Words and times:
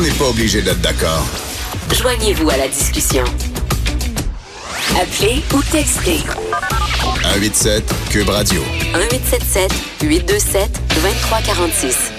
on 0.00 0.02
n'est 0.02 0.10
pas 0.12 0.28
obligé 0.30 0.62
d'être 0.62 0.80
d'accord. 0.80 1.26
Joignez-vous 1.92 2.48
à 2.48 2.56
la 2.56 2.68
discussion. 2.68 3.22
Appelez 4.98 5.42
ou 5.54 5.62
textez. 5.70 6.20
187 7.22 7.84
Cube 8.08 8.28
Radio. 8.30 8.62
1877 8.94 9.72
827 10.02 10.80
2346. 10.94 12.12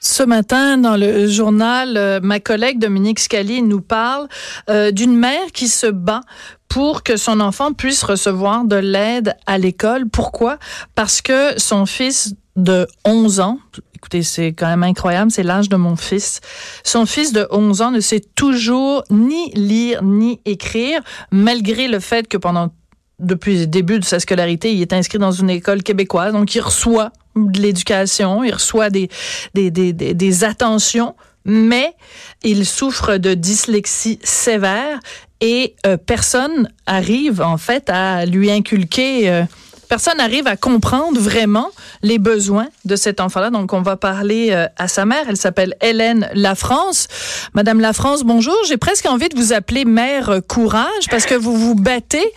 Ce 0.00 0.22
matin, 0.24 0.78
dans 0.78 0.96
le 0.96 1.28
journal, 1.28 1.96
euh, 1.96 2.18
ma 2.20 2.40
collègue 2.40 2.80
Dominique 2.80 3.20
Scali 3.20 3.62
nous 3.62 3.80
parle 3.80 4.26
euh, 4.68 4.90
d'une 4.90 5.16
mère 5.16 5.52
qui 5.52 5.68
se 5.68 5.86
bat 5.86 6.22
pour 6.68 7.04
que 7.04 7.16
son 7.16 7.38
enfant 7.38 7.72
puisse 7.72 8.02
recevoir 8.02 8.64
de 8.64 8.76
l'aide 8.76 9.36
à 9.46 9.58
l'école. 9.58 10.08
Pourquoi? 10.08 10.58
Parce 10.96 11.22
que 11.22 11.56
son 11.56 11.86
fils 11.86 12.34
de 12.56 12.88
11 13.04 13.40
ans, 13.40 13.58
écoutez, 13.96 14.22
c'est 14.22 14.52
quand 14.52 14.66
même 14.66 14.82
incroyable, 14.82 15.30
c'est 15.30 15.42
l'âge 15.42 15.68
de 15.68 15.76
mon 15.76 15.96
fils. 15.96 16.40
Son 16.84 17.06
fils 17.06 17.32
de 17.32 17.48
11 17.50 17.82
ans 17.82 17.90
ne 17.90 18.00
sait 18.00 18.22
toujours 18.34 19.02
ni 19.10 19.50
lire 19.52 20.02
ni 20.02 20.40
écrire, 20.44 21.00
malgré 21.32 21.88
le 21.88 21.98
fait 21.98 22.28
que 22.28 22.36
pendant 22.36 22.70
depuis 23.18 23.60
le 23.60 23.66
début 23.66 23.98
de 23.98 24.04
sa 24.04 24.20
scolarité, 24.20 24.72
il 24.72 24.82
est 24.82 24.92
inscrit 24.92 25.18
dans 25.18 25.32
une 25.32 25.48
école 25.48 25.82
québécoise, 25.82 26.34
donc 26.34 26.54
il 26.54 26.60
reçoit 26.60 27.10
de 27.34 27.58
l'éducation, 27.58 28.44
il 28.44 28.52
reçoit 28.52 28.90
des, 28.90 29.08
des, 29.54 29.70
des, 29.70 29.92
des, 29.92 30.44
attentions, 30.44 31.14
mais 31.46 31.94
il 32.42 32.66
souffre 32.66 33.16
de 33.16 33.32
dyslexie 33.32 34.18
sévère 34.22 35.00
et 35.40 35.74
euh, 35.86 35.96
personne 35.96 36.68
arrive 36.84 37.40
en 37.40 37.56
fait 37.56 37.88
à 37.88 38.26
lui 38.26 38.50
inculquer 38.50 39.30
euh, 39.30 39.44
personne 39.88 40.18
n'arrive 40.18 40.46
à 40.46 40.56
comprendre 40.56 41.18
vraiment 41.18 41.70
les 42.02 42.18
besoins 42.18 42.68
de 42.84 42.96
cet 42.96 43.20
enfant-là. 43.20 43.50
Donc, 43.50 43.72
on 43.72 43.82
va 43.82 43.96
parler 43.96 44.50
euh, 44.50 44.66
à 44.76 44.88
sa 44.88 45.04
mère. 45.04 45.24
Elle 45.28 45.36
s'appelle 45.36 45.74
Hélène 45.80 46.28
Lafrance. 46.34 47.08
Madame 47.54 47.80
Lafrance, 47.80 48.22
bonjour. 48.24 48.56
J'ai 48.68 48.76
presque 48.76 49.06
envie 49.06 49.28
de 49.28 49.36
vous 49.36 49.52
appeler 49.52 49.84
mère 49.84 50.40
courage 50.48 51.08
parce 51.10 51.26
que 51.26 51.34
vous 51.34 51.56
vous 51.56 51.74
battez 51.74 52.32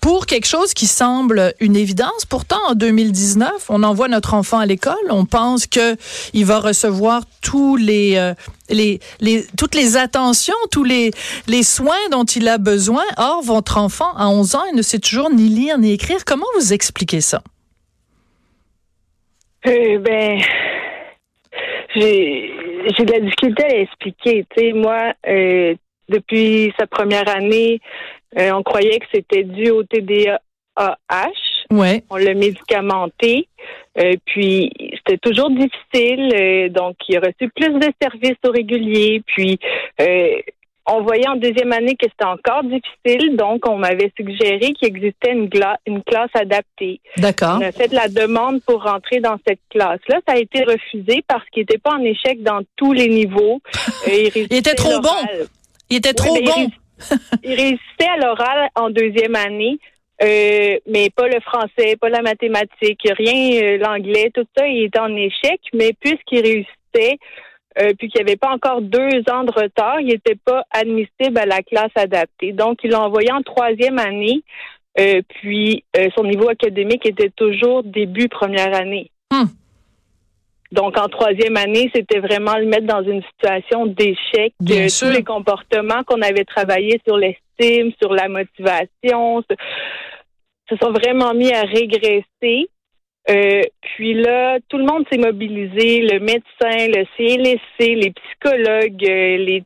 pour 0.00 0.26
quelque 0.26 0.46
chose 0.46 0.72
qui 0.74 0.86
semble 0.86 1.52
une 1.60 1.76
évidence. 1.76 2.24
Pourtant, 2.28 2.60
en 2.68 2.74
2019, 2.74 3.66
on 3.68 3.82
envoie 3.82 4.08
notre 4.08 4.34
enfant 4.34 4.58
à 4.58 4.66
l'école. 4.66 4.94
On 5.10 5.26
pense 5.26 5.66
que 5.66 5.96
il 6.32 6.46
va 6.46 6.58
recevoir 6.58 7.22
tous 7.42 7.76
les, 7.76 8.16
euh, 8.16 8.34
les, 8.70 9.00
les, 9.20 9.44
toutes 9.58 9.74
les 9.74 9.96
attentions, 9.96 10.54
tous 10.70 10.84
les, 10.84 11.10
les 11.46 11.62
soins 11.62 12.08
dont 12.10 12.24
il 12.24 12.48
a 12.48 12.58
besoin. 12.58 13.04
Or, 13.18 13.42
votre 13.42 13.76
enfant, 13.76 14.12
à 14.16 14.28
11 14.28 14.54
ans, 14.54 14.64
il 14.70 14.76
ne 14.76 14.82
sait 14.82 14.98
toujours 14.98 15.30
ni 15.30 15.48
lire 15.48 15.78
ni 15.78 15.92
écrire. 15.92 16.24
Comment 16.24 16.46
vous 16.56 16.72
expliquez 16.72 17.20
ça? 17.20 17.42
Euh, 19.66 19.98
ben, 19.98 20.40
j'ai, 21.94 22.50
de 22.98 23.12
la 23.12 23.20
difficulté 23.20 23.64
à 23.64 23.68
l'expliquer. 23.68 24.46
Tu 24.56 24.60
sais, 24.60 24.72
moi, 24.72 25.12
euh, 25.28 25.74
depuis 26.08 26.72
sa 26.78 26.86
première 26.86 27.28
année, 27.28 27.80
euh, 28.38 28.52
on 28.52 28.62
croyait 28.62 28.98
que 28.98 29.06
c'était 29.12 29.44
dû 29.44 29.70
au 29.70 29.82
TDAH. 29.82 30.38
Ouais. 31.70 32.02
On 32.10 32.16
l'a 32.16 32.34
médicamenté. 32.34 33.48
Euh, 33.98 34.14
puis 34.24 34.72
c'était 34.96 35.18
toujours 35.18 35.50
difficile. 35.50 36.32
Euh, 36.34 36.68
donc, 36.68 36.96
il 37.08 37.16
a 37.16 37.20
reçu 37.20 37.48
plus 37.54 37.72
de 37.78 37.92
services 38.00 38.38
au 38.44 38.50
régulier. 38.50 39.22
Puis 39.26 39.58
on 40.92 41.02
voyait 41.02 41.28
en 41.28 41.36
deuxième 41.36 41.72
année 41.72 41.94
que 41.94 42.06
c'était 42.10 42.24
encore 42.24 42.62
difficile, 42.64 43.36
donc 43.36 43.68
on 43.68 43.76
m'avait 43.76 44.12
suggéré 44.16 44.72
qu'il 44.72 44.88
existait 44.88 45.32
une, 45.32 45.48
une 45.86 46.02
classe 46.02 46.30
adaptée. 46.34 47.00
D'accord. 47.16 47.58
On 47.60 47.64
a 47.64 47.70
fait 47.70 47.92
la 47.92 48.08
demande 48.08 48.60
pour 48.62 48.82
rentrer 48.82 49.20
dans 49.20 49.36
cette 49.46 49.60
classe-là. 49.70 50.20
Ça 50.26 50.34
a 50.34 50.38
été 50.38 50.64
refusé 50.64 51.22
parce 51.28 51.44
qu'il 51.50 51.62
n'était 51.62 51.78
pas 51.78 51.92
en 51.92 52.02
échec 52.02 52.42
dans 52.42 52.60
tous 52.76 52.92
les 52.92 53.08
niveaux. 53.08 53.60
il, 54.06 54.52
était 54.52 54.74
trop 54.74 55.00
bon. 55.00 55.08
Il 55.90 55.98
était 55.98 56.14
trop 56.14 56.34
bon. 56.34 56.70
Il, 57.42 57.54
réussissait 57.54 58.08
à 58.08 58.16
l'oral 58.16 58.68
en 58.74 58.90
deuxième 58.90 59.36
année. 59.36 59.78
Euh, 60.22 60.76
mais 60.86 61.08
pas 61.08 61.28
le 61.28 61.40
français, 61.40 61.96
pas 61.98 62.10
la 62.10 62.20
mathématique, 62.20 63.08
rien, 63.16 63.62
euh, 63.62 63.78
l'anglais, 63.78 64.30
tout 64.34 64.44
ça, 64.54 64.66
il 64.66 64.84
était 64.84 64.98
en 64.98 65.16
échec, 65.16 65.60
mais 65.72 65.94
puisqu'il 65.98 66.42
réussissait, 66.42 67.16
euh, 67.78 67.94
puis 67.98 68.10
qu'il 68.10 68.22
n'y 68.22 68.28
avait 68.28 68.36
pas 68.36 68.50
encore 68.50 68.82
deux 68.82 69.22
ans 69.32 69.44
de 69.44 69.50
retard, 69.50 69.98
il 70.00 70.08
n'était 70.08 70.34
pas 70.34 70.64
admissible 70.72 71.38
à 71.38 71.46
la 71.46 71.62
classe 71.62 71.92
adaptée. 71.94 72.52
Donc, 72.52 72.80
il 72.84 72.90
l'a 72.90 73.00
envoyé 73.00 73.32
en 73.32 73.40
troisième 73.40 73.98
année, 73.98 74.42
puis 75.40 75.84
son 76.14 76.24
niveau 76.24 76.50
académique 76.50 77.06
était 77.06 77.30
toujours 77.30 77.82
début 77.82 78.28
première 78.28 78.74
année. 78.74 79.10
Hmm. 79.32 79.46
Donc, 80.72 80.96
en 80.98 81.08
troisième 81.08 81.56
année, 81.56 81.90
c'était 81.94 82.20
vraiment 82.20 82.56
le 82.56 82.66
mettre 82.66 82.86
dans 82.86 83.02
une 83.02 83.22
situation 83.22 83.86
d'échec. 83.86 84.54
Bien 84.60 84.86
tous 84.86 85.10
les 85.10 85.24
comportements 85.24 86.04
qu'on 86.04 86.22
avait 86.22 86.44
travaillé 86.44 87.00
sur 87.06 87.16
l'estime, 87.16 87.92
sur 88.00 88.14
la 88.14 88.28
motivation, 88.28 89.42
se, 89.42 90.76
sont 90.80 90.92
vraiment 90.92 91.34
mis 91.34 91.52
à 91.52 91.62
régresser. 91.62 92.68
Euh, 93.28 93.62
puis 93.80 94.14
là, 94.14 94.58
tout 94.68 94.78
le 94.78 94.84
monde 94.84 95.04
s'est 95.10 95.18
mobilisé, 95.18 96.02
le 96.02 96.20
médecin, 96.20 96.86
le 96.88 97.04
CLSC, 97.16 97.96
les 97.96 98.12
psychologues, 98.12 99.04
euh, 99.08 99.36
les 99.36 99.64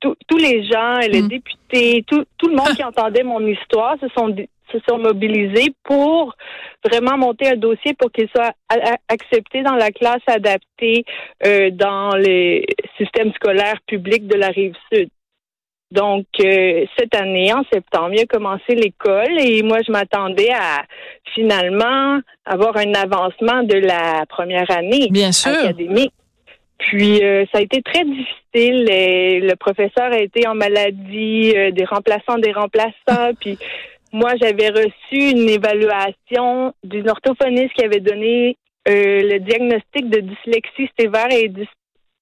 tous 0.00 0.38
les 0.38 0.64
gens, 0.64 0.98
les 1.00 1.22
mm. 1.22 1.28
députés, 1.28 2.04
tout, 2.06 2.24
tout 2.38 2.48
le 2.48 2.56
monde 2.56 2.74
qui 2.74 2.82
entendait 2.82 3.22
mon 3.22 3.46
histoire 3.46 3.96
se 4.00 4.08
sont 4.16 4.34
se 4.72 4.78
sont 4.88 4.98
mobilisés 4.98 5.74
pour 5.84 6.34
vraiment 6.84 7.18
monter 7.18 7.48
un 7.48 7.56
dossier 7.56 7.94
pour 7.94 8.10
qu'il 8.10 8.28
soit 8.34 8.52
accepté 9.08 9.62
dans 9.62 9.74
la 9.74 9.90
classe 9.90 10.22
adaptée 10.26 11.04
euh, 11.46 11.70
dans 11.70 12.16
les 12.16 12.66
systèmes 12.96 13.32
scolaires 13.34 13.80
publics 13.86 14.26
de 14.26 14.36
la 14.36 14.48
rive 14.48 14.74
sud. 14.92 15.08
Donc, 15.90 16.26
euh, 16.40 16.84
cette 16.96 17.16
année, 17.16 17.52
en 17.52 17.64
septembre, 17.72 18.10
il 18.12 18.20
a 18.20 18.26
commencé 18.26 18.76
l'école 18.76 19.40
et 19.40 19.62
moi, 19.62 19.78
je 19.84 19.90
m'attendais 19.90 20.50
à 20.52 20.84
finalement 21.34 22.20
avoir 22.44 22.76
un 22.76 22.94
avancement 22.94 23.64
de 23.64 23.74
la 23.76 24.24
première 24.28 24.70
année 24.70 25.08
Bien 25.10 25.32
sûr. 25.32 25.50
académique. 25.50 26.12
Puis, 26.78 27.22
euh, 27.22 27.44
ça 27.52 27.58
a 27.58 27.62
été 27.62 27.82
très 27.82 28.04
difficile. 28.04 28.86
le 29.42 29.54
professeur 29.56 30.12
a 30.12 30.18
été 30.18 30.46
en 30.46 30.54
maladie, 30.54 31.52
des 31.72 31.84
remplaçants 31.84 32.38
des 32.38 32.52
remplaçants. 32.52 33.34
Puis, 33.40 33.58
moi, 34.12 34.32
j'avais 34.40 34.68
reçu 34.68 35.30
une 35.30 35.48
évaluation 35.48 36.74
d'une 36.82 37.08
orthophoniste 37.08 37.72
qui 37.74 37.84
avait 37.84 38.00
donné 38.00 38.56
euh, 38.88 39.20
le 39.22 39.38
diagnostic 39.38 40.08
de 40.08 40.20
dyslexie 40.20 40.90
sévère 40.98 41.30
et 41.30 41.52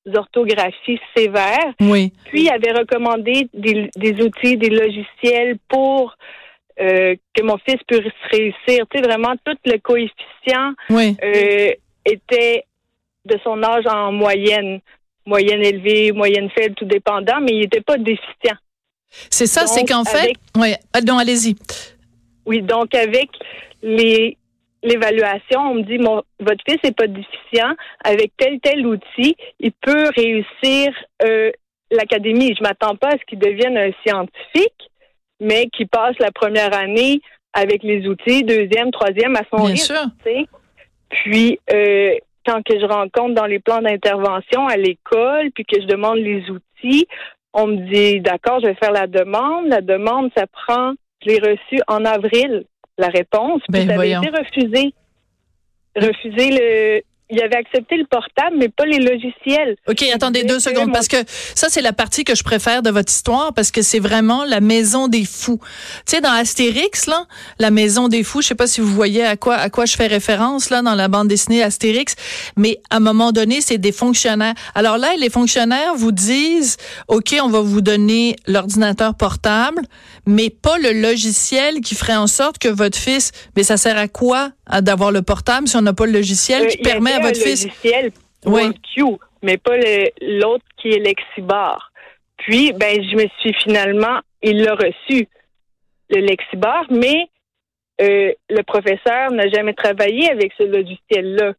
d'orthographie 0.04 1.00
sévère. 1.16 1.72
Oui. 1.80 2.12
Puis, 2.26 2.42
il 2.42 2.50
avait 2.50 2.72
recommandé 2.72 3.48
des, 3.54 4.22
outils, 4.22 4.56
des 4.56 4.70
logiciels 4.70 5.58
pour 5.68 6.14
euh, 6.80 7.14
que 7.34 7.42
mon 7.42 7.58
fils 7.58 7.82
puisse 7.86 8.12
réussir. 8.30 8.84
Tu 8.90 8.98
sais, 8.98 9.02
vraiment, 9.02 9.34
tout 9.44 9.56
le 9.64 9.78
coefficient 9.78 10.74
euh, 10.90 11.72
était 12.04 12.64
de 13.24 13.38
son 13.42 13.62
âge 13.62 13.86
en 13.86 14.12
moyenne. 14.12 14.80
Moyenne 15.26 15.62
élevée, 15.62 16.12
moyenne 16.12 16.48
faible, 16.50 16.74
tout 16.74 16.86
dépendant, 16.86 17.40
mais 17.42 17.52
il 17.52 17.60
n'était 17.60 17.82
pas 17.82 17.98
déficient. 17.98 18.56
C'est 19.30 19.46
ça, 19.46 19.66
c'est 19.66 19.84
qu'en 19.84 20.04
fait, 20.04 20.34
oui, 20.56 20.74
ah, 20.92 21.00
non, 21.00 21.18
allez-y. 21.18 21.56
Oui, 22.46 22.62
donc 22.62 22.94
avec 22.94 23.30
les 23.82 24.36
l'évaluation, 24.82 25.60
on 25.60 25.74
me 25.74 25.82
dit 25.82 25.98
mon 25.98 26.22
votre 26.40 26.62
fils 26.68 26.78
n'est 26.84 26.92
pas 26.92 27.06
déficient 27.06 27.74
avec 28.04 28.32
tel 28.36 28.60
tel 28.60 28.86
outil, 28.86 29.36
il 29.58 29.72
peut 29.72 30.10
réussir 30.16 30.92
euh, 31.24 31.50
l'académie. 31.90 32.54
Je 32.56 32.62
m'attends 32.62 32.96
pas 32.96 33.08
à 33.08 33.18
ce 33.18 33.24
qu'il 33.26 33.38
devienne 33.38 33.76
un 33.76 33.90
scientifique, 34.06 34.90
mais 35.40 35.66
qu'il 35.66 35.88
passe 35.88 36.16
la 36.20 36.30
première 36.30 36.74
année 36.74 37.20
avec 37.52 37.82
les 37.82 38.06
outils, 38.06 38.44
deuxième, 38.44 38.90
troisième 38.92 39.34
à 39.36 39.42
son 39.50 39.64
Bien 39.64 39.74
rythme. 39.74 39.94
Sûr. 40.22 40.46
Puis 41.08 41.58
euh, 41.72 42.14
quand 42.46 42.62
que 42.62 42.78
je 42.78 42.86
rencontre 42.86 43.34
dans 43.34 43.46
les 43.46 43.58
plans 43.58 43.82
d'intervention 43.82 44.66
à 44.68 44.76
l'école, 44.76 45.50
puis 45.54 45.64
que 45.64 45.80
je 45.80 45.86
demande 45.86 46.18
les 46.18 46.44
outils, 46.50 47.06
on 47.54 47.66
me 47.66 47.92
dit, 47.92 48.20
d'accord, 48.20 48.60
je 48.60 48.66
vais 48.66 48.74
faire 48.74 48.92
la 48.92 49.06
demande. 49.06 49.66
La 49.68 49.80
demande, 49.80 50.30
ça 50.36 50.46
prend, 50.46 50.92
je 51.22 51.30
l'ai 51.30 51.38
reçue 51.38 51.80
en 51.86 52.04
avril, 52.04 52.64
la 52.98 53.08
réponse. 53.08 53.62
Puis 53.68 53.84
ben, 53.84 53.88
ça 53.88 53.94
avait 53.94 54.10
été 54.10 54.28
refusé. 54.28 54.94
Refusé 55.96 56.50
le, 56.50 57.02
il 57.30 57.40
avait 57.42 57.56
accepté 57.56 57.96
le 57.96 58.06
portable, 58.06 58.56
mais 58.58 58.68
pas 58.68 58.84
les 58.84 58.98
logiciels. 58.98 59.76
OK, 59.86 60.02
attendez 60.14 60.44
deux 60.44 60.60
secondes, 60.60 60.92
parce 60.92 61.08
que 61.08 61.16
ça, 61.54 61.68
c'est 61.68 61.82
la 61.82 61.92
partie 61.92 62.24
que 62.24 62.34
je 62.34 62.42
préfère 62.42 62.82
de 62.82 62.90
votre 62.90 63.12
histoire, 63.12 63.52
parce 63.52 63.70
que 63.70 63.82
c'est 63.82 63.98
vraiment 63.98 64.44
la 64.44 64.60
maison 64.60 65.08
des 65.08 65.24
fous. 65.24 65.60
Tu 66.06 66.16
sais, 66.16 66.20
dans 66.20 66.32
Astérix, 66.32 67.06
là, 67.06 67.26
la 67.58 67.70
maison 67.70 68.08
des 68.08 68.22
fous, 68.22 68.40
je 68.42 68.48
sais 68.48 68.54
pas 68.54 68.66
si 68.66 68.80
vous 68.80 68.94
voyez 68.94 69.24
à 69.24 69.36
quoi, 69.36 69.56
à 69.56 69.68
quoi 69.68 69.84
je 69.84 69.96
fais 69.96 70.06
référence, 70.06 70.70
là, 70.70 70.82
dans 70.82 70.94
la 70.94 71.08
bande 71.08 71.28
dessinée 71.28 71.62
Astérix, 71.62 72.14
mais 72.56 72.80
à 72.90 72.96
un 72.96 73.00
moment 73.00 73.32
donné, 73.32 73.60
c'est 73.60 73.78
des 73.78 73.92
fonctionnaires. 73.92 74.54
Alors 74.74 74.98
là, 74.98 75.08
les 75.18 75.30
fonctionnaires 75.30 75.94
vous 75.94 76.12
disent, 76.12 76.76
OK, 77.08 77.36
on 77.42 77.48
va 77.48 77.60
vous 77.60 77.80
donner 77.80 78.36
l'ordinateur 78.46 79.14
portable, 79.14 79.82
mais 80.26 80.50
pas 80.50 80.78
le 80.78 80.92
logiciel 80.92 81.80
qui 81.80 81.94
ferait 81.94 82.16
en 82.16 82.26
sorte 82.26 82.58
que 82.58 82.68
votre 82.68 82.98
fils, 82.98 83.32
mais 83.56 83.62
ça 83.62 83.76
sert 83.76 83.98
à 83.98 84.08
quoi 84.08 84.50
d'avoir 84.82 85.12
le 85.12 85.22
portable 85.22 85.68
si 85.68 85.76
on 85.76 85.82
n'a 85.82 85.92
pas 85.92 86.06
le 86.06 86.12
logiciel 86.12 86.66
qui 86.68 86.78
euh, 86.78 86.82
permet 86.82 87.12
à 87.12 87.20
votre 87.20 87.40
fils. 87.40 87.64
Logiciel 87.64 88.12
oui. 88.46 88.70
mais 89.42 89.56
pas 89.56 89.76
l'autre 90.20 90.64
qui 90.80 90.88
est 90.90 90.98
Lexibar. 90.98 91.92
Puis, 92.36 92.72
ben, 92.72 93.02
je 93.02 93.16
me 93.16 93.26
suis 93.40 93.52
finalement, 93.62 94.20
il 94.42 94.62
l'a 94.62 94.74
reçu, 94.74 95.28
le 96.10 96.20
Lexibar, 96.20 96.86
mais 96.90 97.28
euh, 98.00 98.32
le 98.48 98.62
professeur 98.62 99.30
n'a 99.32 99.48
jamais 99.48 99.74
travaillé 99.74 100.30
avec 100.30 100.52
ce 100.56 100.62
logiciel-là. 100.62 101.52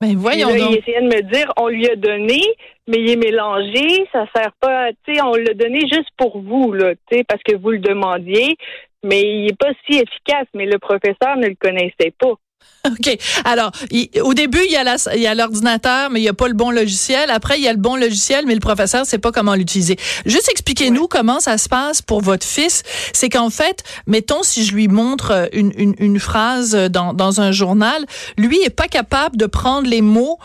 Ben 0.00 0.08
Puis 0.08 0.16
voyons 0.16 0.50
là, 0.50 0.58
donc. 0.58 0.70
il 0.70 0.78
essayait 0.78 1.00
de 1.00 1.06
me 1.06 1.22
dire, 1.22 1.52
on 1.56 1.68
lui 1.68 1.88
a 1.88 1.96
donné, 1.96 2.40
mais 2.86 2.98
il 2.98 3.10
est 3.10 3.16
mélangé, 3.16 4.06
ça 4.12 4.26
sert 4.34 4.52
pas, 4.60 4.92
tu 5.04 5.14
sais, 5.14 5.22
on 5.22 5.34
l'a 5.34 5.54
donné 5.54 5.80
juste 5.80 6.10
pour 6.16 6.40
vous, 6.40 6.72
là, 6.72 6.94
tu 6.94 7.16
sais, 7.16 7.24
parce 7.24 7.42
que 7.42 7.56
vous 7.56 7.70
le 7.70 7.80
demandiez, 7.80 8.56
mais 9.02 9.22
il 9.22 9.48
est 9.48 9.58
pas 9.58 9.72
si 9.86 9.98
efficace, 9.98 10.46
mais 10.54 10.66
le 10.66 10.78
professeur 10.78 11.36
ne 11.36 11.48
le 11.48 11.56
connaissait 11.58 12.12
pas. 12.16 12.34
OK. 12.86 13.18
Alors, 13.44 13.72
il- 13.90 14.08
au 14.22 14.34
début, 14.34 14.60
il 14.64 14.72
y 14.72 15.26
a 15.26 15.34
l'ordinateur, 15.34 16.10
mais 16.10 16.20
il 16.20 16.22
n'y 16.22 16.28
a 16.28 16.34
pas 16.34 16.48
le 16.48 16.54
bon 16.54 16.70
logiciel. 16.70 17.30
Après, 17.30 17.58
il 17.58 17.64
y 17.64 17.68
a 17.68 17.72
le 17.72 17.78
bon 17.78 17.96
logiciel, 17.96 18.44
mais 18.46 18.54
le 18.54 18.60
professeur 18.60 19.00
ne 19.02 19.06
sait 19.06 19.18
pas 19.18 19.32
comment 19.32 19.54
l'utiliser. 19.54 19.96
Juste 20.26 20.48
expliquez-nous 20.50 21.08
comment 21.08 21.40
ça 21.40 21.58
se 21.58 21.68
passe 21.68 22.02
pour 22.02 22.20
votre 22.20 22.46
fils. 22.46 22.82
C'est 23.12 23.28
qu'en 23.28 23.50
fait, 23.50 23.82
mettons, 24.06 24.42
si 24.42 24.64
je 24.64 24.74
lui 24.74 24.88
montre 24.88 25.32
euh, 25.32 25.46
une, 25.52 25.72
une, 25.76 25.94
une 25.98 26.20
phrase 26.20 26.74
dans, 26.74 27.12
dans 27.14 27.40
un 27.40 27.50
journal, 27.52 28.04
lui 28.36 28.60
est 28.62 28.70
pas 28.70 28.88
capable 28.88 29.36
de 29.36 29.46
prendre 29.46 29.88
les 29.88 30.02
mots 30.02 30.38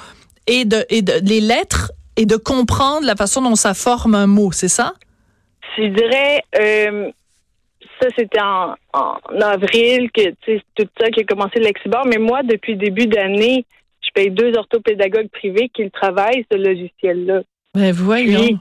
et 0.48 0.66
de, 0.66 0.86
et 0.90 1.02
de 1.02 1.14
les 1.24 1.40
lettres 1.40 1.92
et 2.16 2.26
de 2.26 2.36
comprendre 2.36 3.06
la 3.06 3.16
façon 3.16 3.42
dont 3.42 3.56
ça 3.56 3.74
forme 3.74 4.16
un 4.16 4.28
mot, 4.28 4.52
c'est 4.52 4.68
ça? 4.68 4.94
Je 5.78 5.84
dirais, 5.84 6.44
euh, 6.60 7.12
ça 8.04 8.10
c'était 8.18 8.42
en, 8.42 8.76
en 8.94 9.42
avril 9.42 10.12
que 10.12 10.22
c'est 10.46 10.62
tout 10.76 10.88
ça 11.00 11.10
qui 11.10 11.22
a 11.22 11.24
commencé 11.24 11.60
le 11.60 11.66
Lexibor, 11.66 12.06
mais 12.06 12.18
moi 12.18 12.44
depuis 12.44 12.76
début 12.76 13.08
d'année, 13.08 13.66
je 14.02 14.10
paye 14.14 14.30
deux 14.32 14.56
orthopédagogues 14.58 15.30
privés 15.30 15.70
qui 15.70 15.84
le 15.84 15.90
travaillent 15.90 16.46
ce 16.52 16.58
logiciel-là. 16.58 17.42
Ben 17.74 17.92
voyons. 17.94 18.40
Puis, 18.40 18.58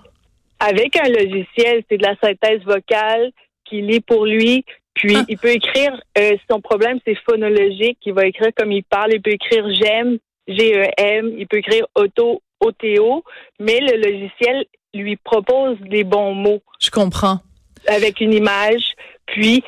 avec 0.61 0.97
un 0.97 1.09
logiciel, 1.09 1.83
c'est 1.91 1.99
de 1.99 2.07
la 2.07 2.15
synthèse 2.23 2.63
vocale 2.65 3.33
qui 3.65 3.83
lit 3.83 4.01
pour 4.01 4.25
lui. 4.27 4.65
Puis, 4.95 5.17
Ah. 5.17 5.25
il 5.29 5.37
peut 5.39 5.51
écrire, 5.51 6.01
euh, 6.19 6.37
son 6.51 6.61
problème, 6.61 6.99
c'est 7.05 7.17
phonologique. 7.29 7.99
Il 8.07 8.13
va 8.13 8.27
écrire 8.27 8.51
comme 8.57 8.71
il 8.71 8.85
parle. 8.85 9.13
Il 9.15 9.21
peut 9.23 9.33
écrire 9.33 9.67
j'aime, 9.75 10.19
G-E-M. 10.47 11.33
Il 11.39 11.47
peut 11.49 11.59
écrire 11.59 11.87
auto, 11.97 12.43
O-T-O. 12.61 13.25
Mais 13.59 13.81
le 13.81 13.97
logiciel 13.97 14.65
lui 14.95 15.17
propose 15.17 15.79
des 15.81 16.05
bons 16.05 16.35
mots 16.35 16.63
Je 16.79 16.91
comprends. 16.91 17.41
avec 17.89 18.21
une 18.21 18.33
image. 18.33 18.85
Puis, 19.27 19.63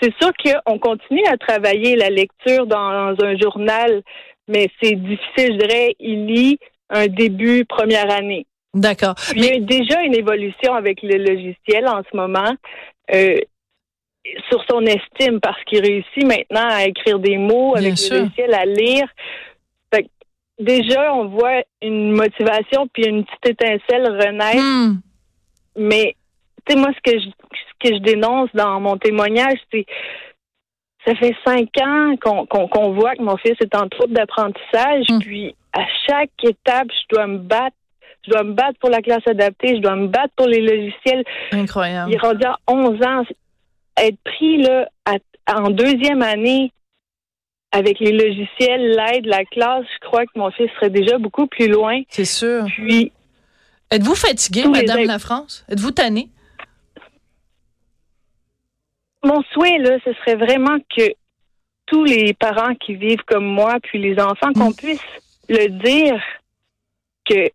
c'est 0.00 0.14
sûr 0.20 0.30
qu'on 0.42 0.78
continue 0.78 1.24
à 1.26 1.36
travailler 1.36 1.96
la 1.96 2.10
lecture 2.10 2.66
dans 2.66 3.14
un 3.22 3.36
journal, 3.36 4.02
mais 4.48 4.68
c'est 4.82 4.94
difficile, 4.94 5.52
je 5.54 5.66
dirais. 5.66 5.94
Il 5.98 6.26
lit 6.26 6.58
un 6.88 7.06
début 7.06 7.64
première 7.64 8.10
année. 8.10 8.46
D'accord. 8.74 9.14
Puis, 9.30 9.40
Il 9.40 9.44
y 9.44 9.50
a 9.50 9.60
déjà 9.60 10.02
une 10.02 10.14
évolution 10.14 10.74
avec 10.74 11.02
le 11.02 11.18
logiciel 11.18 11.86
en 11.88 12.02
ce 12.10 12.16
moment 12.16 12.54
euh, 13.12 13.36
sur 14.48 14.64
son 14.70 14.82
estime 14.82 15.40
parce 15.40 15.62
qu'il 15.64 15.80
réussit 15.80 16.24
maintenant 16.24 16.68
à 16.68 16.84
écrire 16.84 17.18
des 17.18 17.36
mots 17.36 17.74
avec 17.76 17.94
le 18.10 18.18
logiciel, 18.18 18.54
à 18.54 18.64
lire. 18.64 19.08
Fait 19.92 20.04
que 20.04 20.08
déjà, 20.58 21.12
on 21.14 21.26
voit 21.28 21.62
une 21.82 22.12
motivation 22.12 22.86
puis 22.92 23.06
une 23.06 23.24
petite 23.24 23.60
étincelle 23.60 24.06
renaître. 24.06 24.62
Hmm. 24.62 25.00
Mais 25.76 26.14
tu 26.66 26.74
sais, 26.74 26.78
moi, 26.78 26.90
ce 26.94 27.10
que 27.10 27.18
je 27.18 27.28
que 27.80 27.88
je 27.94 27.98
dénonce 28.00 28.48
dans 28.54 28.78
mon 28.80 28.96
témoignage, 28.98 29.58
c'est 29.72 29.86
ça 31.06 31.14
fait 31.14 31.34
cinq 31.46 31.68
ans 31.82 32.14
qu'on 32.20 32.92
voit 32.92 33.14
que 33.16 33.22
mon 33.22 33.36
fils 33.38 33.56
est 33.60 33.74
en 33.74 33.88
trouble 33.88 34.12
d'apprentissage, 34.12 35.06
Mm. 35.08 35.18
puis 35.20 35.54
à 35.72 35.84
chaque 36.06 36.30
étape, 36.42 36.88
je 36.90 37.14
dois 37.14 37.26
me 37.26 37.38
battre. 37.38 37.76
Je 38.26 38.32
dois 38.32 38.42
me 38.44 38.52
battre 38.52 38.78
pour 38.80 38.90
la 38.90 39.00
classe 39.00 39.26
adaptée, 39.26 39.76
je 39.76 39.80
dois 39.80 39.96
me 39.96 40.08
battre 40.08 40.34
pour 40.36 40.46
les 40.46 40.60
logiciels. 40.60 41.24
Incroyable. 41.52 42.10
Il 42.10 42.16
est 42.16 42.18
rendu 42.18 42.44
à 42.44 42.58
11 42.68 43.02
ans. 43.02 43.24
Être 43.96 44.18
pris 44.24 44.58
là 44.58 44.88
à- 45.06 45.56
en 45.56 45.70
deuxième 45.70 46.20
année 46.22 46.70
avec 47.72 47.98
les 47.98 48.12
logiciels, 48.12 48.90
l'aide, 48.90 49.24
la 49.24 49.44
classe, 49.46 49.86
je 49.94 50.06
crois 50.06 50.26
que 50.26 50.32
mon 50.36 50.50
fils 50.50 50.68
serait 50.74 50.90
déjà 50.90 51.16
beaucoup 51.16 51.46
plus 51.46 51.68
loin. 51.68 52.02
C'est 52.10 52.24
sûr. 52.26 52.64
Puis, 52.66 53.10
Êtes-vous 53.90 54.14
fatiguée, 54.14 54.62
les 54.64 54.68
Madame. 54.68 55.04
La 55.04 55.18
France? 55.18 55.64
Êtes-vous 55.70 55.90
tannée? 55.92 56.28
Mon 59.24 59.42
souhait, 59.52 59.78
là, 59.78 59.98
ce 60.04 60.12
serait 60.14 60.36
vraiment 60.36 60.78
que 60.96 61.12
tous 61.86 62.04
les 62.04 62.34
parents 62.34 62.74
qui 62.76 62.94
vivent 62.94 63.24
comme 63.26 63.44
moi, 63.44 63.78
puis 63.82 63.98
les 63.98 64.20
enfants, 64.20 64.52
qu'on 64.54 64.72
puisse 64.72 65.02
le 65.48 65.66
dire 65.68 66.22
que 67.28 67.50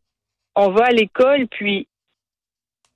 on 0.56 0.70
va 0.70 0.86
à 0.86 0.92
l'école, 0.92 1.48
puis 1.48 1.88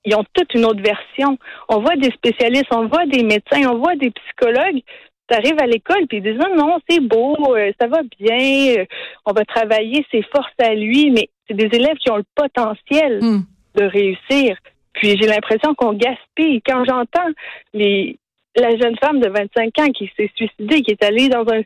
ils 0.05 0.15
ont 0.15 0.25
toute 0.33 0.53
une 0.53 0.65
autre 0.65 0.81
version. 0.81 1.37
On 1.67 1.79
voit 1.81 1.95
des 1.95 2.11
spécialistes, 2.11 2.71
on 2.71 2.87
voit 2.87 3.05
des 3.05 3.23
médecins, 3.23 3.69
on 3.69 3.77
voit 3.77 3.95
des 3.95 4.11
psychologues. 4.11 4.81
Tu 5.29 5.35
arrives 5.35 5.59
à 5.61 5.67
l'école, 5.67 6.07
puis 6.07 6.17
ils 6.17 6.23
disent 6.23 6.39
non, 6.39 6.55
non, 6.55 6.79
c'est 6.89 7.01
beau, 7.01 7.35
euh, 7.55 7.71
ça 7.79 7.87
va 7.87 8.01
bien, 8.19 8.77
euh, 8.79 8.85
on 9.25 9.33
va 9.33 9.45
travailler 9.45 10.05
ses 10.11 10.23
forces 10.23 10.51
à 10.59 10.73
lui, 10.73 11.11
mais 11.11 11.29
c'est 11.47 11.53
des 11.55 11.69
élèves 11.75 11.97
qui 11.97 12.09
ont 12.11 12.17
le 12.17 12.25
potentiel 12.35 13.19
Hmm. 13.21 13.41
de 13.75 13.83
réussir. 13.83 14.57
Puis 14.93 15.17
j'ai 15.19 15.27
l'impression 15.27 15.75
qu'on 15.75 15.93
gaspille. 15.93 16.61
Quand 16.65 16.83
j'entends 16.85 17.29
les 17.73 18.17
la 18.55 18.75
jeune 18.77 18.97
femme 18.97 19.19
de 19.19 19.29
25 19.29 19.79
ans 19.79 19.91
qui 19.91 20.11
s'est 20.17 20.31
suicidée, 20.35 20.81
qui 20.81 20.91
est 20.91 21.03
allée 21.03 21.29
dans 21.29 21.45
un 21.47 21.61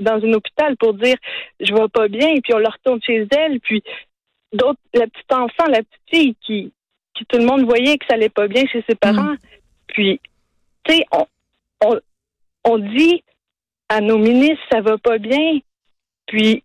dans 0.00 0.24
un 0.24 0.32
hôpital 0.32 0.76
pour 0.76 0.94
dire 0.94 1.16
je 1.60 1.72
vais 1.72 1.88
pas 1.88 2.08
bien, 2.08 2.28
et 2.30 2.40
puis 2.40 2.54
on 2.54 2.58
la 2.58 2.70
retourne 2.70 3.00
chez 3.02 3.26
elle, 3.30 3.60
puis 3.60 3.82
d'autres, 4.52 4.80
la 4.92 5.06
petite 5.06 5.32
enfant, 5.32 5.66
la 5.68 5.82
petite 5.82 6.10
fille 6.10 6.36
qui, 6.44 6.72
qui 7.14 7.24
tout 7.26 7.38
le 7.38 7.46
monde 7.46 7.64
voyait 7.64 7.98
que 7.98 8.06
ça 8.06 8.14
allait 8.14 8.28
pas 8.28 8.48
bien 8.48 8.64
chez 8.66 8.84
ses 8.88 8.94
parents. 8.94 9.34
Puis, 9.88 10.20
tu 10.84 10.94
sais, 10.94 11.04
on, 11.12 11.26
on, 11.84 12.00
on 12.64 12.78
dit 12.78 13.22
à 13.88 14.00
nos 14.00 14.18
ministres 14.18 14.64
ça 14.70 14.80
va 14.80 14.98
pas 14.98 15.18
bien, 15.18 15.58
puis 16.26 16.62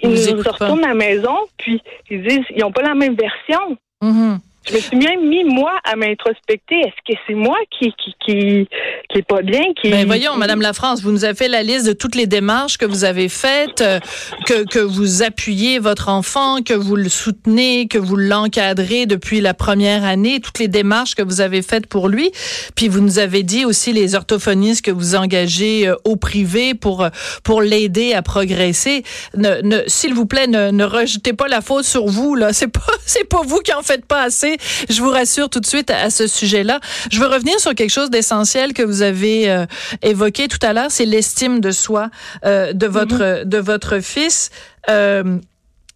ils 0.00 0.10
nous 0.10 0.42
pas. 0.42 0.52
retournent 0.52 0.84
à 0.84 0.88
la 0.88 0.94
maison, 0.94 1.36
puis 1.58 1.80
ils 2.10 2.22
disent 2.22 2.46
ils 2.50 2.64
ont 2.64 2.72
pas 2.72 2.82
la 2.82 2.94
même 2.94 3.14
version. 3.14 3.76
Mhm. 4.00 4.38
Je 4.68 4.74
me 4.74 4.80
suis 4.80 4.96
même 4.96 5.28
mis, 5.28 5.44
moi, 5.44 5.72
à 5.84 5.96
m'introspecter. 5.96 6.80
Est-ce 6.80 7.12
que 7.12 7.18
c'est 7.26 7.34
moi 7.34 7.58
qui, 7.70 7.92
qui, 7.92 8.14
qui, 8.24 8.68
qui 9.08 9.18
est 9.18 9.26
pas 9.26 9.42
bien? 9.42 9.62
Qui, 9.80 9.90
Ben 9.90 10.06
voyons, 10.06 10.36
Madame 10.36 10.60
La 10.60 10.72
France, 10.72 11.02
vous 11.02 11.10
nous 11.10 11.24
avez 11.24 11.34
fait 11.34 11.48
la 11.48 11.62
liste 11.62 11.86
de 11.86 11.92
toutes 11.92 12.14
les 12.14 12.26
démarches 12.26 12.78
que 12.78 12.86
vous 12.86 13.04
avez 13.04 13.28
faites, 13.28 13.80
euh, 13.80 13.98
que, 14.46 14.64
que 14.64 14.78
vous 14.78 15.22
appuyez 15.22 15.78
votre 15.78 16.08
enfant, 16.08 16.62
que 16.62 16.74
vous 16.74 16.96
le 16.96 17.08
soutenez, 17.08 17.88
que 17.88 17.98
vous 17.98 18.16
l'encadrez 18.16 19.06
depuis 19.06 19.40
la 19.40 19.54
première 19.54 20.04
année, 20.04 20.40
toutes 20.40 20.60
les 20.60 20.68
démarches 20.68 21.14
que 21.14 21.22
vous 21.22 21.40
avez 21.40 21.62
faites 21.62 21.86
pour 21.86 22.08
lui. 22.08 22.30
Puis 22.76 22.88
vous 22.88 23.00
nous 23.00 23.18
avez 23.18 23.42
dit 23.42 23.64
aussi 23.64 23.92
les 23.92 24.14
orthophonistes 24.14 24.84
que 24.84 24.90
vous 24.90 25.16
engagez 25.16 25.88
euh, 25.88 25.96
au 26.04 26.16
privé 26.16 26.74
pour 26.74 27.02
euh, 27.02 27.08
pour 27.42 27.62
l'aider 27.62 28.14
à 28.14 28.22
progresser. 28.22 29.02
Ne, 29.36 29.60
ne, 29.62 29.78
S'il 29.86 30.14
vous 30.14 30.26
plaît, 30.26 30.46
ne, 30.46 30.70
ne 30.70 30.84
rejetez 30.84 31.32
pas 31.32 31.48
la 31.48 31.60
faute 31.60 31.84
sur 31.84 32.06
vous. 32.06 32.34
Là, 32.34 32.52
c'est 32.52 32.68
pas 32.68 32.80
c'est 33.06 33.28
pas 33.28 33.42
vous 33.44 33.58
qui 33.58 33.72
en 33.72 33.82
faites 33.82 34.06
pas 34.06 34.22
assez. 34.22 34.51
Je 34.88 35.02
vous 35.02 35.10
rassure 35.10 35.48
tout 35.48 35.60
de 35.60 35.66
suite 35.66 35.90
à, 35.90 36.10
ce 36.10 36.26
sujet-là. 36.26 36.80
Je 37.10 37.20
veux 37.20 37.26
revenir 37.26 37.58
sur 37.60 37.74
quelque 37.74 37.90
chose 37.90 38.10
d'essentiel 38.10 38.72
que 38.72 38.82
vous 38.82 39.02
avez 39.02 39.50
euh, 39.50 39.66
évoqué 40.02 40.48
tout 40.48 40.58
à 40.62 40.72
l'heure, 40.72 40.90
c'est 40.90 41.04
l'estime 41.04 41.60
de 41.60 41.70
soi 41.70 42.10
euh, 42.44 42.72
de 42.72 42.86
votre 42.86 43.44
de 43.44 43.58
votre 43.58 44.00
fils. 44.00 44.50
Euh, 44.88 45.38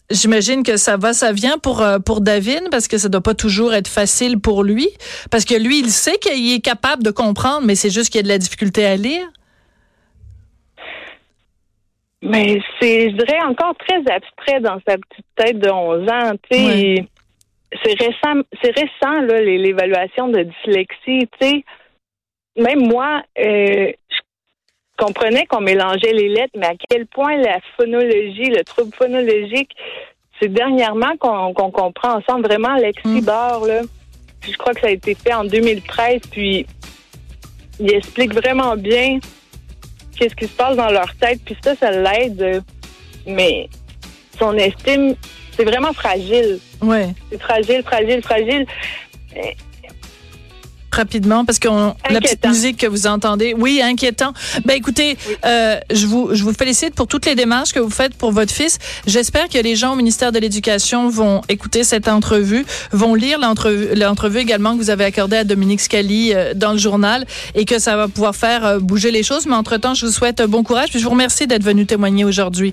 J'imagine 0.09 0.63
que 0.63 0.77
ça 0.77 0.97
va, 0.97 1.13
ça 1.13 1.33
vient 1.33 1.59
pour 1.59 1.85
pour 2.05 2.21
David 2.21 2.69
parce 2.71 2.87
que 2.87 2.97
ça 2.97 3.09
doit 3.09 3.23
pas 3.23 3.35
toujours 3.35 3.75
être 3.75 3.89
facile 3.89 4.39
pour 4.39 4.63
lui 4.63 4.89
parce 5.33 5.45
que 5.45 5.57
lui 5.57 5.81
il 5.81 5.91
sait 5.91 6.17
qu'il 6.19 6.55
est 6.55 6.61
capable 6.61 7.03
de 7.03 7.11
comprendre 7.11 7.67
mais 7.67 7.75
c'est 7.75 7.91
juste 7.91 8.11
qu'il 8.11 8.21
y 8.21 8.21
a 8.21 8.23
de 8.23 8.29
la 8.29 8.39
difficulté 8.39 8.87
à 8.87 8.95
lire. 8.95 9.27
Mais 12.23 12.61
c'est, 12.81 13.11
je 13.11 13.17
dirais, 13.17 13.41
encore 13.43 13.75
très 13.77 13.99
abstrait 14.11 14.61
dans 14.61 14.81
sa 14.87 14.97
petite 14.97 15.27
tête 15.37 15.59
de 15.59 15.71
11 15.71 16.09
ans. 16.09 16.33
Tu 16.51 16.57
sais, 16.57 16.67
Ouais. 16.67 17.09
C'est 17.85 17.99
récent, 17.99 18.43
c'est 18.63 18.71
récent 18.71 19.21
là, 19.23 19.41
l'évaluation 19.41 20.29
de 20.29 20.43
dyslexie. 20.43 21.29
Tu 21.41 21.47
sais, 21.47 21.65
même 22.57 22.87
moi, 22.87 23.23
euh, 23.39 23.93
je 24.09 25.05
comprenais 25.05 25.47
qu'on 25.47 25.61
mélangeait 25.61 26.13
les 26.13 26.29
lettres, 26.29 26.55
mais 26.57 26.67
à 26.67 26.75
quel 26.89 27.07
point 27.07 27.37
la 27.37 27.59
phonologie, 27.77 28.51
le 28.51 28.65
trouble 28.65 28.95
phonologique, 28.95 29.71
c'est 30.41 30.49
dernièrement 30.49 31.17
qu'on 31.19 31.55
qu'on 31.55 31.71
comprend 31.71 32.19
ensemble 32.19 32.47
vraiment 32.47 32.75
Lexibor. 32.77 33.67
Là. 33.67 33.83
Puis 34.41 34.53
je 34.53 34.59
crois 34.59 34.75
que 34.75 34.81
ça 34.81 34.89
a 34.89 34.91
été 34.91 35.15
fait 35.15 35.33
en 35.33 35.45
2013, 35.45 36.21
puis 36.31 36.67
il 37.81 37.93
explique 37.93 38.33
vraiment 38.33 38.77
bien 38.77 39.19
qu'est-ce 40.17 40.35
qui 40.35 40.47
se 40.47 40.57
passe 40.57 40.77
dans 40.77 40.91
leur 40.91 41.15
tête, 41.17 41.41
puis 41.45 41.57
ça, 41.63 41.75
ça 41.75 41.91
l'aide. 41.91 42.63
Mais 43.27 43.69
son 44.39 44.55
estime, 44.55 45.15
c'est 45.57 45.65
vraiment 45.65 45.93
fragile. 45.93 46.59
Ouais. 46.83 47.15
C'est 47.31 47.41
fragile, 47.41 47.83
fragile, 47.83 48.23
fragile. 48.23 48.67
rapidement 50.93 51.45
parce 51.45 51.59
que 51.59 51.69
la 51.69 52.21
petite 52.21 52.47
musique 52.47 52.79
que 52.79 52.87
vous 52.87 53.07
entendez, 53.07 53.55
oui, 53.57 53.81
inquiétant. 53.83 54.33
Ben 54.65 54.75
écoutez, 54.75 55.19
euh, 55.45 55.79
je 55.93 56.07
vous 56.07 56.31
je 56.33 56.43
vous 56.43 56.55
félicite 56.55 56.95
pour 56.95 57.07
toutes 57.07 57.27
les 57.27 57.35
démarches 57.35 57.73
que 57.73 57.81
vous 57.81 57.91
faites 57.91 58.15
pour 58.15 58.33
votre 58.33 58.53
fils. 58.53 58.79
J'espère 59.07 59.49
que 59.49 59.59
les 59.59 59.77
gens 59.77 59.93
au 59.93 59.97
ministère 59.97 60.33
de 60.33 60.39
l'Éducation 60.39 61.09
vont 61.11 61.43
écouter 61.49 61.85
cette 61.85 62.09
entrevue, 62.09 62.65
vont 62.93 63.15
lire 63.15 63.39
l'entrevue 63.39 63.95
l'entrevue 63.95 64.39
également 64.39 64.73
que 64.73 64.79
vous 64.79 64.91
avez 64.91 65.05
accordée 65.05 65.37
à 65.37 65.45
Dominique 65.45 65.81
Scali 65.81 66.33
euh, 66.33 66.55
dans 66.55 66.73
le 66.73 66.79
journal 66.79 67.27
et 67.55 67.65
que 67.67 67.79
ça 67.79 67.97
va 67.97 68.09
pouvoir 68.09 68.35
faire 68.35 68.65
euh, 68.65 68.79
bouger 68.79 69.11
les 69.11 69.23
choses. 69.23 69.47
Mais 69.47 69.55
entre-temps, 69.55 69.95
je 69.95 70.07
vous 70.07 70.13
souhaite 70.13 70.41
bon 70.43 70.63
courage 70.63 70.91
puis 70.91 70.99
je 70.99 71.05
vous 71.05 71.11
remercie 71.11 71.47
d'être 71.47 71.65
venu 71.65 71.85
témoigner 71.85 72.25
aujourd'hui. 72.25 72.73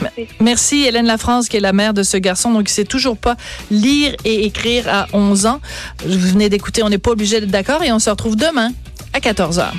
Merci. 0.00 0.28
Merci 0.40 0.84
Hélène 0.84 1.06
Lafrance 1.06 1.48
qui 1.48 1.56
est 1.56 1.60
la 1.60 1.72
mère 1.72 1.94
de 1.94 2.02
ce 2.02 2.16
garçon 2.16 2.52
donc 2.52 2.70
il 2.70 2.72
sait 2.72 2.84
toujours 2.84 3.16
pas 3.16 3.36
lire 3.70 4.14
et 4.24 4.46
écrire 4.46 4.88
à 4.88 5.06
11 5.12 5.46
ans. 5.46 5.60
Vous 6.04 6.18
venez 6.18 6.48
d'écouter, 6.48 6.82
on 6.82 6.88
n'est 6.88 6.98
pas 6.98 7.10
obligé 7.10 7.40
d'être 7.40 7.50
d'accord 7.50 7.82
et 7.82 7.92
on 7.92 7.98
se 7.98 8.10
retrouve 8.10 8.36
demain 8.36 8.72
à 9.12 9.18
14h. 9.18 9.70